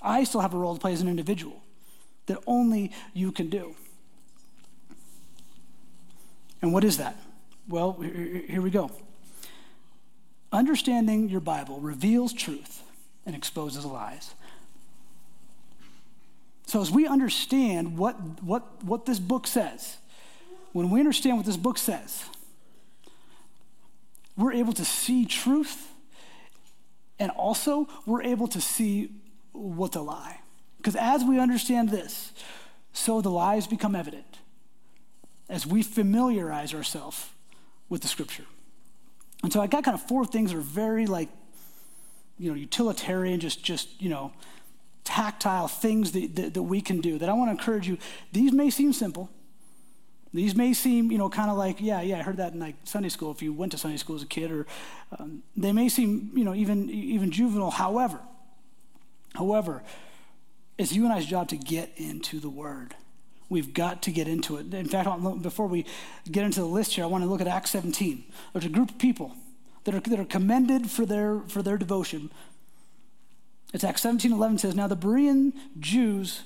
[0.00, 1.60] I still have a role to play as an individual
[2.26, 3.74] that only you can do.
[6.62, 7.16] And what is that?
[7.68, 8.90] Well, here we go.
[10.52, 12.82] Understanding your Bible reveals truth
[13.26, 14.34] and exposes lies.
[16.66, 19.96] So, as we understand what, what, what this book says,
[20.72, 22.24] when we understand what this book says,
[24.36, 25.88] we're able to see truth
[27.18, 29.10] and also we're able to see
[29.52, 30.40] what's a lie.
[30.76, 32.32] Because as we understand this,
[32.92, 34.38] so the lies become evident
[35.48, 37.30] as we familiarize ourselves
[37.88, 38.44] with the scripture.
[39.42, 41.28] And so I got kind of four things that are very like,
[42.38, 44.32] you know, utilitarian, just, just you know,
[45.04, 47.98] tactile things that, that, that we can do that I want to encourage you.
[48.32, 49.30] These may seem simple.
[50.34, 52.74] These may seem, you know, kind of like, yeah, yeah, I heard that in like
[52.84, 54.66] Sunday school if you went to Sunday school as a kid, or
[55.18, 57.70] um, they may seem, you know, even even juvenile.
[57.70, 58.20] However,
[59.34, 59.82] however,
[60.76, 62.94] it's you and I's job to get into the Word.
[63.48, 64.72] We've got to get into it.
[64.74, 65.08] In fact,
[65.42, 65.86] before we
[66.30, 68.24] get into the list here, I want to look at Acts 17.
[68.52, 69.34] There's a group of people
[69.84, 72.30] that are, that are commended for their, for their devotion.
[73.72, 76.42] It's Acts 17 11 says, Now the Berean Jews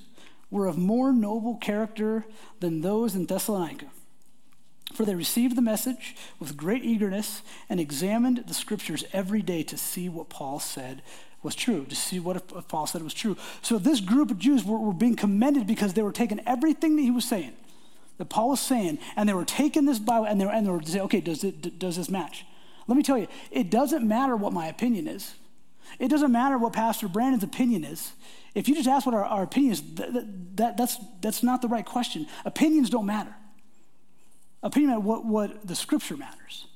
[0.50, 2.26] were of more noble character
[2.60, 3.86] than those in Thessalonica.
[4.92, 9.78] For they received the message with great eagerness and examined the scriptures every day to
[9.78, 11.02] see what Paul said
[11.42, 13.36] was true, to see what if Paul said it was true.
[13.62, 17.02] So this group of Jews were, were being commended because they were taking everything that
[17.02, 17.52] he was saying,
[18.18, 20.70] that Paul was saying, and they were taking this Bible and they were, and they
[20.70, 22.46] were saying, okay, does, it, does this match?
[22.86, 25.34] Let me tell you, it doesn't matter what my opinion is.
[25.98, 28.12] It doesn't matter what Pastor Brandon's opinion is.
[28.54, 31.68] If you just ask what our, our opinion is, that, that, that's, that's not the
[31.68, 32.26] right question.
[32.44, 33.34] Opinions don't matter.
[34.62, 36.66] Opinion matters what, what the scripture matters.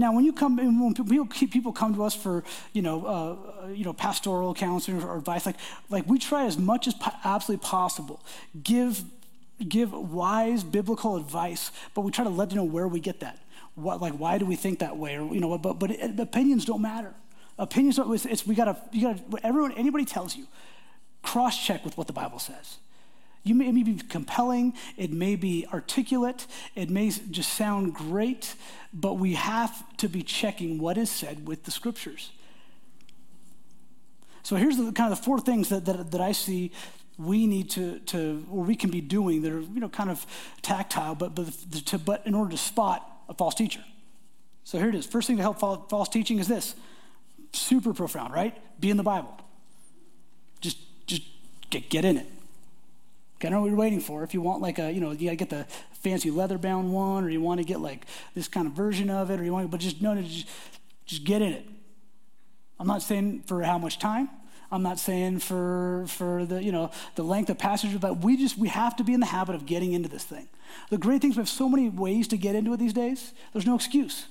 [0.00, 3.92] Now, when you come, when people come to us for, you know, uh, you know,
[3.92, 5.56] pastoral counseling or advice, like,
[5.90, 8.24] like we try as much as absolutely possible
[8.62, 9.02] give,
[9.68, 13.40] give wise biblical advice, but we try to let them know where we get that.
[13.74, 15.16] What, like, why do we think that way?
[15.16, 17.12] Or, you know, but, but it, opinions don't matter.
[17.58, 20.46] Opinions don't, it's, it's we gotta, you gotta, everyone, anybody tells you,
[21.20, 22.78] cross check with what the Bible says.
[23.42, 28.54] You may, may be compelling, it may be articulate, it may just sound great,
[28.92, 32.32] but we have to be checking what is said with the scriptures.
[34.42, 36.72] So here's the kind of the four things that, that, that I see
[37.18, 40.24] we need to, to, or we can be doing that are, you know, kind of
[40.62, 41.46] tactile, but, but,
[41.86, 43.84] to, but in order to spot a false teacher.
[44.64, 45.06] So here it is.
[45.06, 46.74] First thing to help false teaching is this
[47.52, 48.56] super profound, right?
[48.80, 49.38] Be in the Bible.
[50.60, 51.22] Just, just
[51.68, 52.26] get, get in it.
[53.44, 54.22] I know what you're waiting for.
[54.22, 57.24] If you want like a, you know, you gotta get the fancy leather bound one,
[57.24, 59.70] or you want to get like this kind of version of it, or you want,
[59.70, 60.48] but just no, no, just,
[61.06, 61.66] just get in it.
[62.78, 64.28] I'm not saying for how much time.
[64.72, 68.56] I'm not saying for for the you know the length of passage, but we just
[68.56, 70.48] we have to be in the habit of getting into this thing.
[70.90, 73.32] The great things we have so many ways to get into it these days.
[73.52, 74.26] There's no excuse.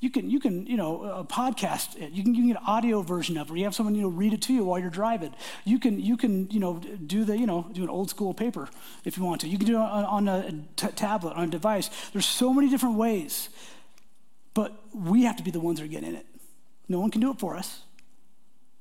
[0.00, 2.12] You can, you can, you know, podcast it.
[2.12, 3.50] You can, you can get an audio version of it.
[3.50, 5.34] Where you have someone, you know, read it to you while you're driving.
[5.66, 8.70] You can, you can, you know, do the, you know, do an old school paper
[9.04, 9.48] if you want to.
[9.48, 11.90] You can do it on, on a t- tablet, on a device.
[12.14, 13.50] There's so many different ways,
[14.54, 16.26] but we have to be the ones that are getting in it.
[16.88, 17.82] No one can do it for us.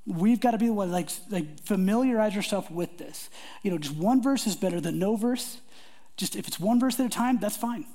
[0.08, 3.30] We've got to be the ones, like, like familiarize yourself with this.
[3.62, 5.60] You know, just one verse is better than no verse.
[6.16, 7.86] Just if it's one verse at a time, that's fine.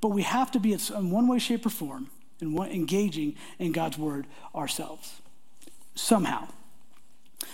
[0.00, 3.98] But we have to be in one way, shape, or form and engaging in God's
[3.98, 5.20] word ourselves
[5.94, 6.48] somehow.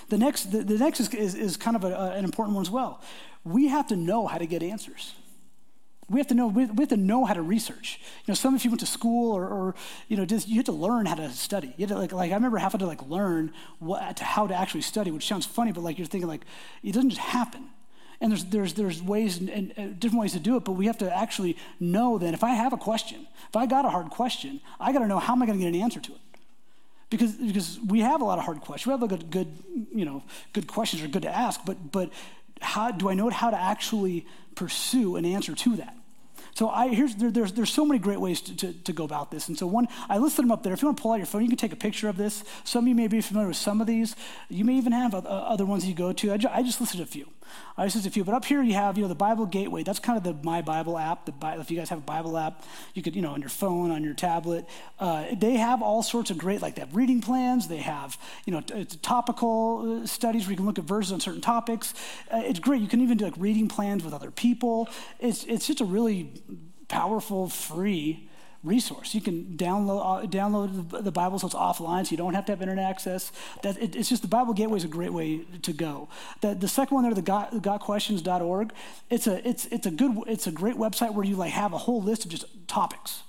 [0.09, 2.63] The next, the, the next is, is, is, kind of a, a, an important one
[2.63, 3.03] as well.
[3.45, 5.15] We have to know how to get answers.
[6.09, 7.99] We have to know, we have to know how to research.
[8.01, 9.75] You know, some of you went to school or, or
[10.07, 11.75] you know, just, you had to learn how to study.
[11.77, 14.55] You had to, like, like, I remember having to like learn what, to, how to
[14.55, 16.45] actually study, which sounds funny, but like you're thinking like,
[16.85, 17.71] it doesn't just happen.
[18.21, 20.87] And there's, there's, there's ways and, and, uh, different ways to do it, but we
[20.87, 24.11] have to actually know that if I have a question, if I got a hard
[24.11, 26.21] question, I got to know how am I going to get an answer to it.
[27.11, 28.87] Because, because we have a lot of hard questions.
[28.87, 29.49] We have a good, good,
[29.95, 32.11] you know, good questions are good to ask, but, but
[32.61, 35.95] how do I know how to actually pursue an answer to that?
[36.55, 39.31] So I, here's, there, there's, there's so many great ways to, to, to, go about
[39.31, 39.49] this.
[39.49, 40.73] And so one, I listed them up there.
[40.73, 42.45] If you want to pull out your phone, you can take a picture of this.
[42.65, 44.17] Some of you may be familiar with some of these.
[44.49, 46.33] You may even have other ones you go to.
[46.33, 47.29] I, ju- I just listed a few.
[47.77, 48.25] I just a few.
[48.25, 49.83] But up here you have, you know, the Bible Gateway.
[49.83, 51.27] That's kind of the My Bible app.
[51.27, 53.51] The Bi- if you guys have a Bible app, you could, you know, on your
[53.51, 54.67] phone, on your tablet.
[54.99, 57.69] Uh, they have all sorts of great, like they have reading plans.
[57.69, 61.21] They have, you know, t- topical uh, studies where you can look at verses on
[61.21, 61.95] certain topics.
[62.33, 62.81] Uh, it's great.
[62.81, 64.89] You can even do like reading plans with other people.
[65.21, 66.33] It's, it's just a really
[66.89, 68.29] powerful, free
[68.67, 69.15] resource.
[69.15, 72.53] You can download uh, download the Bible so it's offline, so you don't have to
[72.53, 73.33] have internet access.
[73.63, 76.09] That it, it's just the Bible Gateway is a great way to go.
[76.41, 78.73] The, the second one there, the got, gotquestions.org.
[79.11, 81.79] It's a it's it's a good it's a great website where you like have a
[81.79, 83.23] whole list of just topics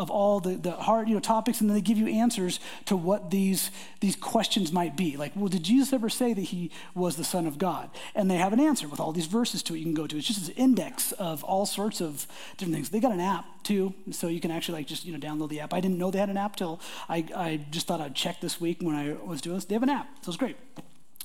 [0.00, 2.96] of all the, the hard you know, topics, and then they give you answers to
[2.96, 5.18] what these, these questions might be.
[5.18, 7.90] Like, well, did Jesus ever say that he was the Son of God?
[8.14, 10.16] And they have an answer with all these verses to it you can go to.
[10.16, 12.88] It's just an index of all sorts of different things.
[12.88, 15.60] They got an app too, so you can actually like just you know download the
[15.60, 15.74] app.
[15.74, 18.58] I didn't know they had an app till I, I just thought I'd check this
[18.58, 19.66] week when I was doing this.
[19.66, 20.56] They have an app, so it's great.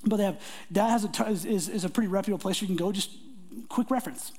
[0.04, 2.92] But they have that has a is, is a pretty reputable place you can go.
[2.92, 3.12] Just
[3.70, 4.34] quick reference.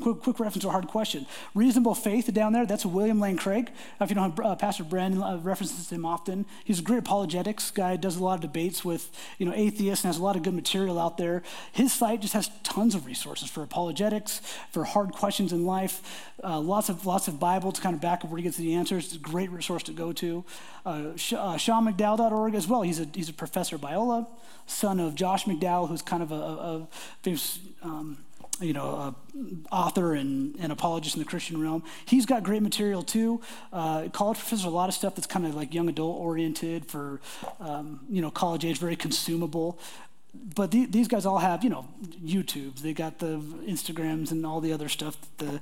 [0.00, 1.24] Quick, quick reference to a hard question.
[1.54, 3.70] Reasonable faith down there, that's William Lane Craig.
[4.00, 6.46] If you know, uh, Pastor Brandon uh, references him often.
[6.64, 10.12] He's a great apologetics guy, does a lot of debates with you know, atheists and
[10.12, 11.44] has a lot of good material out there.
[11.70, 14.40] His site just has tons of resources for apologetics,
[14.72, 18.24] for hard questions in life, uh, lots, of, lots of Bible to kind of back
[18.24, 19.04] up where he gets the answers.
[19.04, 20.44] It's a great resource to go to.
[20.84, 22.82] Uh, Sh- uh, SeanMcDowell.org as well.
[22.82, 24.26] He's a, he's a professor of Biola,
[24.66, 26.88] son of Josh McDowell, who's kind of a, a, a
[27.22, 28.18] famous um,
[28.60, 29.14] you know,
[29.72, 31.82] author and, and apologist in the Christian realm.
[32.04, 33.40] He's got great material too.
[33.72, 37.20] Uh, college professors, a lot of stuff that's kind of like young adult oriented for,
[37.60, 39.78] um, you know, college age, very consumable
[40.54, 41.88] but the, these guys all have, you know,
[42.24, 42.80] YouTubes.
[42.80, 45.60] They got the Instagrams and all the other stuff that the,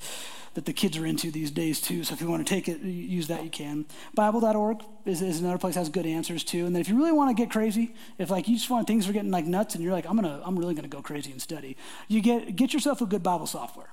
[0.55, 2.05] that the kids are into these days too.
[2.05, 3.87] So if you want to take it, use that, you can.
[4.15, 6.67] Bible.org is, is another place that has good answers too.
[6.67, 9.09] And then if you really want to get crazy, if like you just want things
[9.09, 11.41] are getting like nuts and you're like, I'm gonna, I'm really gonna go crazy and
[11.41, 11.77] study,
[12.09, 13.93] you get get yourself a good Bible software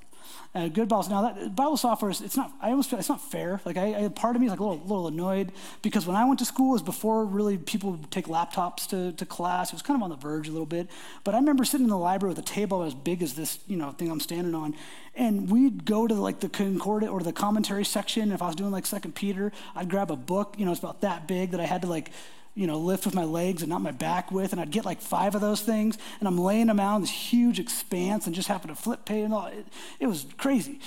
[0.55, 1.07] uh, good Bible.
[1.09, 2.51] Now that Bible software is it's not.
[2.61, 3.61] I almost feel it's not fair.
[3.65, 5.51] Like I, I part of me is like a little, little annoyed
[5.81, 9.25] because when I went to school was before really people would take laptops to, to
[9.25, 9.69] class.
[9.69, 10.89] It was kind of on the verge a little bit.
[11.23, 13.77] But I remember sitting in the library with a table as big as this you
[13.77, 14.75] know thing I'm standing on,
[15.15, 18.31] and we'd go to like the concordance or the commentary section.
[18.31, 20.55] If I was doing like Second Peter, I'd grab a book.
[20.57, 22.11] You know, it's about that big that I had to like
[22.55, 25.01] you know, lift with my legs and not my back with, and I'd get like
[25.01, 28.47] five of those things, and I'm laying them out in this huge expanse and just
[28.47, 29.47] happen to flip pay and all.
[29.47, 29.67] It,
[29.99, 30.79] it was crazy.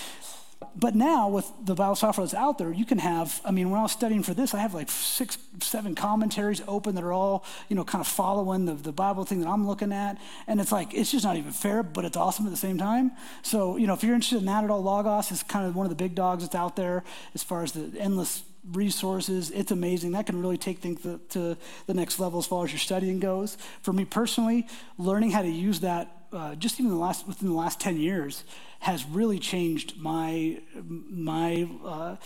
[0.76, 3.80] But now with the Bible software that's out there, you can have, I mean, when
[3.80, 7.44] I was studying for this, I have like six, seven commentaries open that are all,
[7.68, 10.18] you know, kind of following the, the Bible thing that I'm looking at.
[10.46, 13.12] And it's like, it's just not even fair, but it's awesome at the same time.
[13.42, 15.84] So, you know, if you're interested in that at all, Logos is kind of one
[15.84, 17.04] of the big dogs that's out there
[17.34, 19.50] as far as the endless resources.
[19.50, 20.12] It's amazing.
[20.12, 21.56] That can really take things to,
[21.86, 23.56] the next level as far as your studying goes.
[23.82, 24.66] For me personally,
[24.98, 28.44] learning how to use that uh, just even the last within the last 10 years
[28.80, 32.16] has really changed my my uh,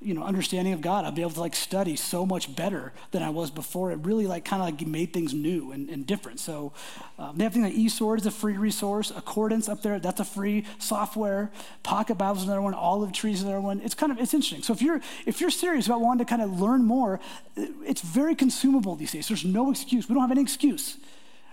[0.00, 1.04] you know understanding of God.
[1.04, 3.90] i've been able to like study so much better than I was before.
[3.92, 6.40] It really like kind of like made things new and, and different.
[6.40, 6.72] So
[7.18, 9.12] um, they have things like eSword is a free resource.
[9.14, 11.50] Accordance up there, that's a free software.
[11.82, 12.74] Pocket Bibles is another one.
[12.74, 13.80] Olive Trees is another one.
[13.80, 14.62] It's kind of it's interesting.
[14.62, 17.20] So if you're if you're serious about wanting to kind of learn more,
[17.56, 19.28] it's very consumable these days.
[19.28, 20.08] There's no excuse.
[20.08, 20.98] We don't have any excuse.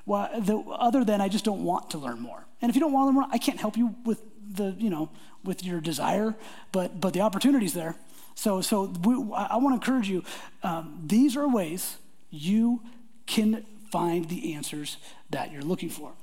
[0.06, 2.45] Well, the, other than I just don't want to learn more.
[2.62, 4.22] And if you don't want to learn more, I can't help you with
[4.56, 5.10] the, you know,
[5.43, 6.36] with your desire,
[6.72, 7.95] but, but the opportunity's there.
[8.36, 10.24] So, so we, I want to encourage you.
[10.64, 11.97] Um, these are ways
[12.30, 12.82] you
[13.26, 14.97] can find the answers
[15.30, 16.14] that you're looking for.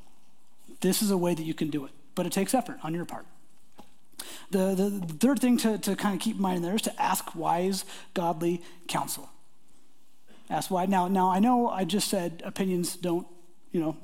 [0.80, 3.04] This is a way that you can do it, but it takes effort on your
[3.04, 3.26] part.
[4.50, 7.02] The, the, the third thing to, to kind of keep in mind there is to
[7.02, 9.30] ask wise, godly counsel.
[10.48, 10.86] Ask why.
[10.86, 13.26] Now, now I know I just said opinions don't,
[13.72, 13.96] you know,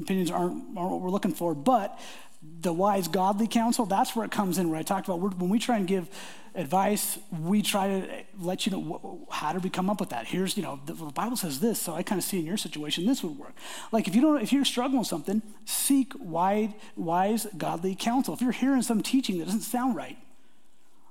[0.00, 1.98] opinions aren't, aren't what we're looking for, but
[2.42, 5.58] the wise, godly counsel, that's where it comes in, where I talked about when we
[5.58, 6.08] try and give
[6.54, 10.26] advice, we try to let you know how did we come up with that.
[10.26, 13.06] Here's, you know, the, Bible says this, so I kind of see in your situation
[13.06, 13.54] this would work.
[13.92, 18.34] Like if you don't, if you're struggling with something, seek wide, wise, godly counsel.
[18.34, 20.16] If you're hearing some teaching that doesn't sound right,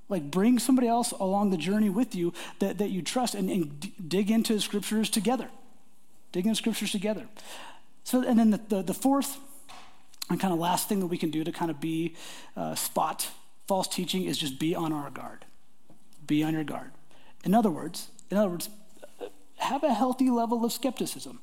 [0.08, 4.08] like bring somebody else along the journey with you that, that you trust and, and
[4.08, 5.48] dig into scriptures together.
[6.32, 7.26] Dig into scriptures together.
[8.04, 9.38] So, and then the, the, the fourth
[10.28, 12.14] and kind of last thing that we can do to kind of be
[12.56, 13.30] uh, spot
[13.66, 15.44] false teaching is just be on our guard.
[16.26, 16.90] Be on your guard.
[17.44, 18.68] In other words, in other words,
[19.56, 21.40] have a healthy level of skepticism.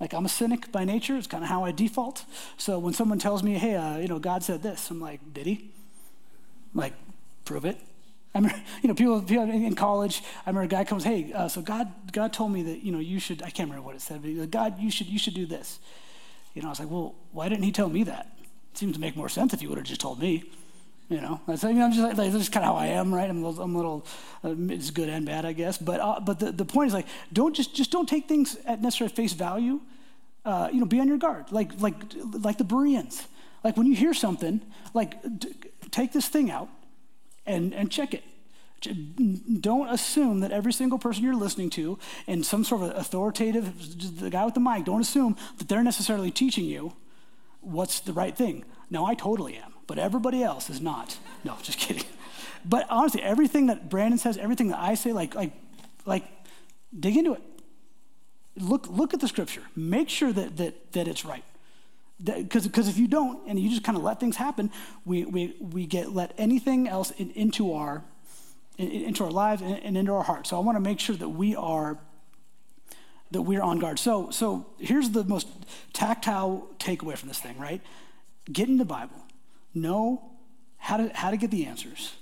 [0.00, 1.16] Like I'm a cynic by nature.
[1.16, 2.24] It's kind of how I default.
[2.56, 5.46] So when someone tells me, "Hey, uh, you know, God said this," I'm like, "Did
[5.46, 5.70] He?"
[6.74, 6.94] I'm like,
[7.44, 7.78] prove it.
[8.34, 8.52] I mean,
[8.82, 10.22] you know, people, people in college.
[10.46, 12.98] I remember a guy comes, "Hey, uh, so God, God told me that you know
[12.98, 15.46] you should." I can't remember what it said, but God, you should, you should do
[15.46, 15.78] this.
[16.54, 18.28] You know, I was like, well, why didn't he tell me that?
[18.72, 20.44] It seems to make more sense if he would have just told me.
[21.08, 23.28] You know, you know, I'm just like, that's just kind of how I am, right?
[23.28, 24.06] I'm a little, I'm a little
[24.44, 25.76] uh, it's good and bad, I guess.
[25.76, 28.80] But uh, but the, the point is like, don't just just don't take things at
[28.80, 29.80] necessarily face value.
[30.44, 31.94] Uh, you know, be on your guard, like like
[32.40, 33.26] like the Bereans.
[33.62, 34.62] Like when you hear something,
[34.94, 35.54] like d-
[35.90, 36.68] take this thing out
[37.46, 38.24] and and check it.
[39.60, 44.28] Don't assume that every single person you're listening to and some sort of authoritative, the
[44.28, 46.92] guy with the mic, don't assume that they're necessarily teaching you
[47.60, 48.64] what's the right thing.
[48.90, 51.18] Now, I totally am, but everybody else is not.
[51.44, 52.04] No, just kidding.
[52.64, 55.50] But honestly, everything that Brandon says, everything that I say, like, like,
[56.06, 56.24] like,
[56.96, 57.42] dig into it.
[58.56, 59.62] Look, look at the scripture.
[59.74, 61.42] Make sure that, that, that it's right.
[62.22, 64.70] Because if you don't, and you just kind of let things happen,
[65.04, 68.04] we, we, we get let anything else in, into our
[68.78, 70.50] into our lives and into our hearts.
[70.50, 71.98] So I want to make sure that we are
[73.30, 73.98] that we're on guard.
[73.98, 75.46] So so here's the most
[75.92, 77.80] tactile takeaway from this thing, right?
[78.50, 79.16] Get in the Bible.
[79.74, 80.32] Know
[80.78, 82.14] how to how to get the answers.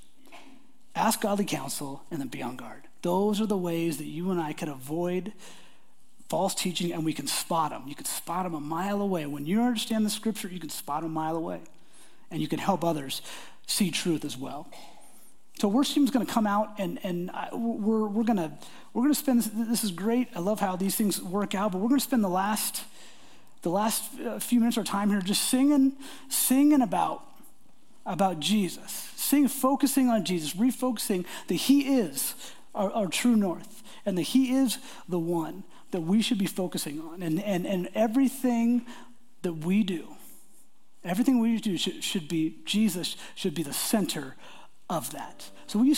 [0.94, 2.82] Ask godly counsel and then be on guard.
[3.02, 5.32] Those are the ways that you and I can avoid
[6.30, 7.82] false teaching and we can spot them.
[7.86, 9.26] You can spot them a mile away.
[9.26, 11.60] When you understand the scripture, you can spot them a mile away.
[12.30, 13.20] And you can help others
[13.66, 14.68] see truth as well.
[15.58, 18.52] So worship team's going to come out and, and I, we're, we're going to
[18.94, 20.28] we're to spend this, this is great.
[20.34, 22.84] I love how these things work out, but we're going to spend the last
[23.62, 25.92] the last uh, few minutes of our time here just singing,
[26.30, 27.24] singing about,
[28.06, 32.34] about Jesus, sing, focusing on Jesus, refocusing that He is
[32.74, 34.78] our, our true north and that He is
[35.08, 37.22] the one that we should be focusing on.
[37.22, 38.86] And, and, and everything
[39.42, 40.16] that we do,
[41.04, 44.36] everything we do should, should be, Jesus should be the center
[44.88, 45.50] of that.
[45.66, 45.88] So will you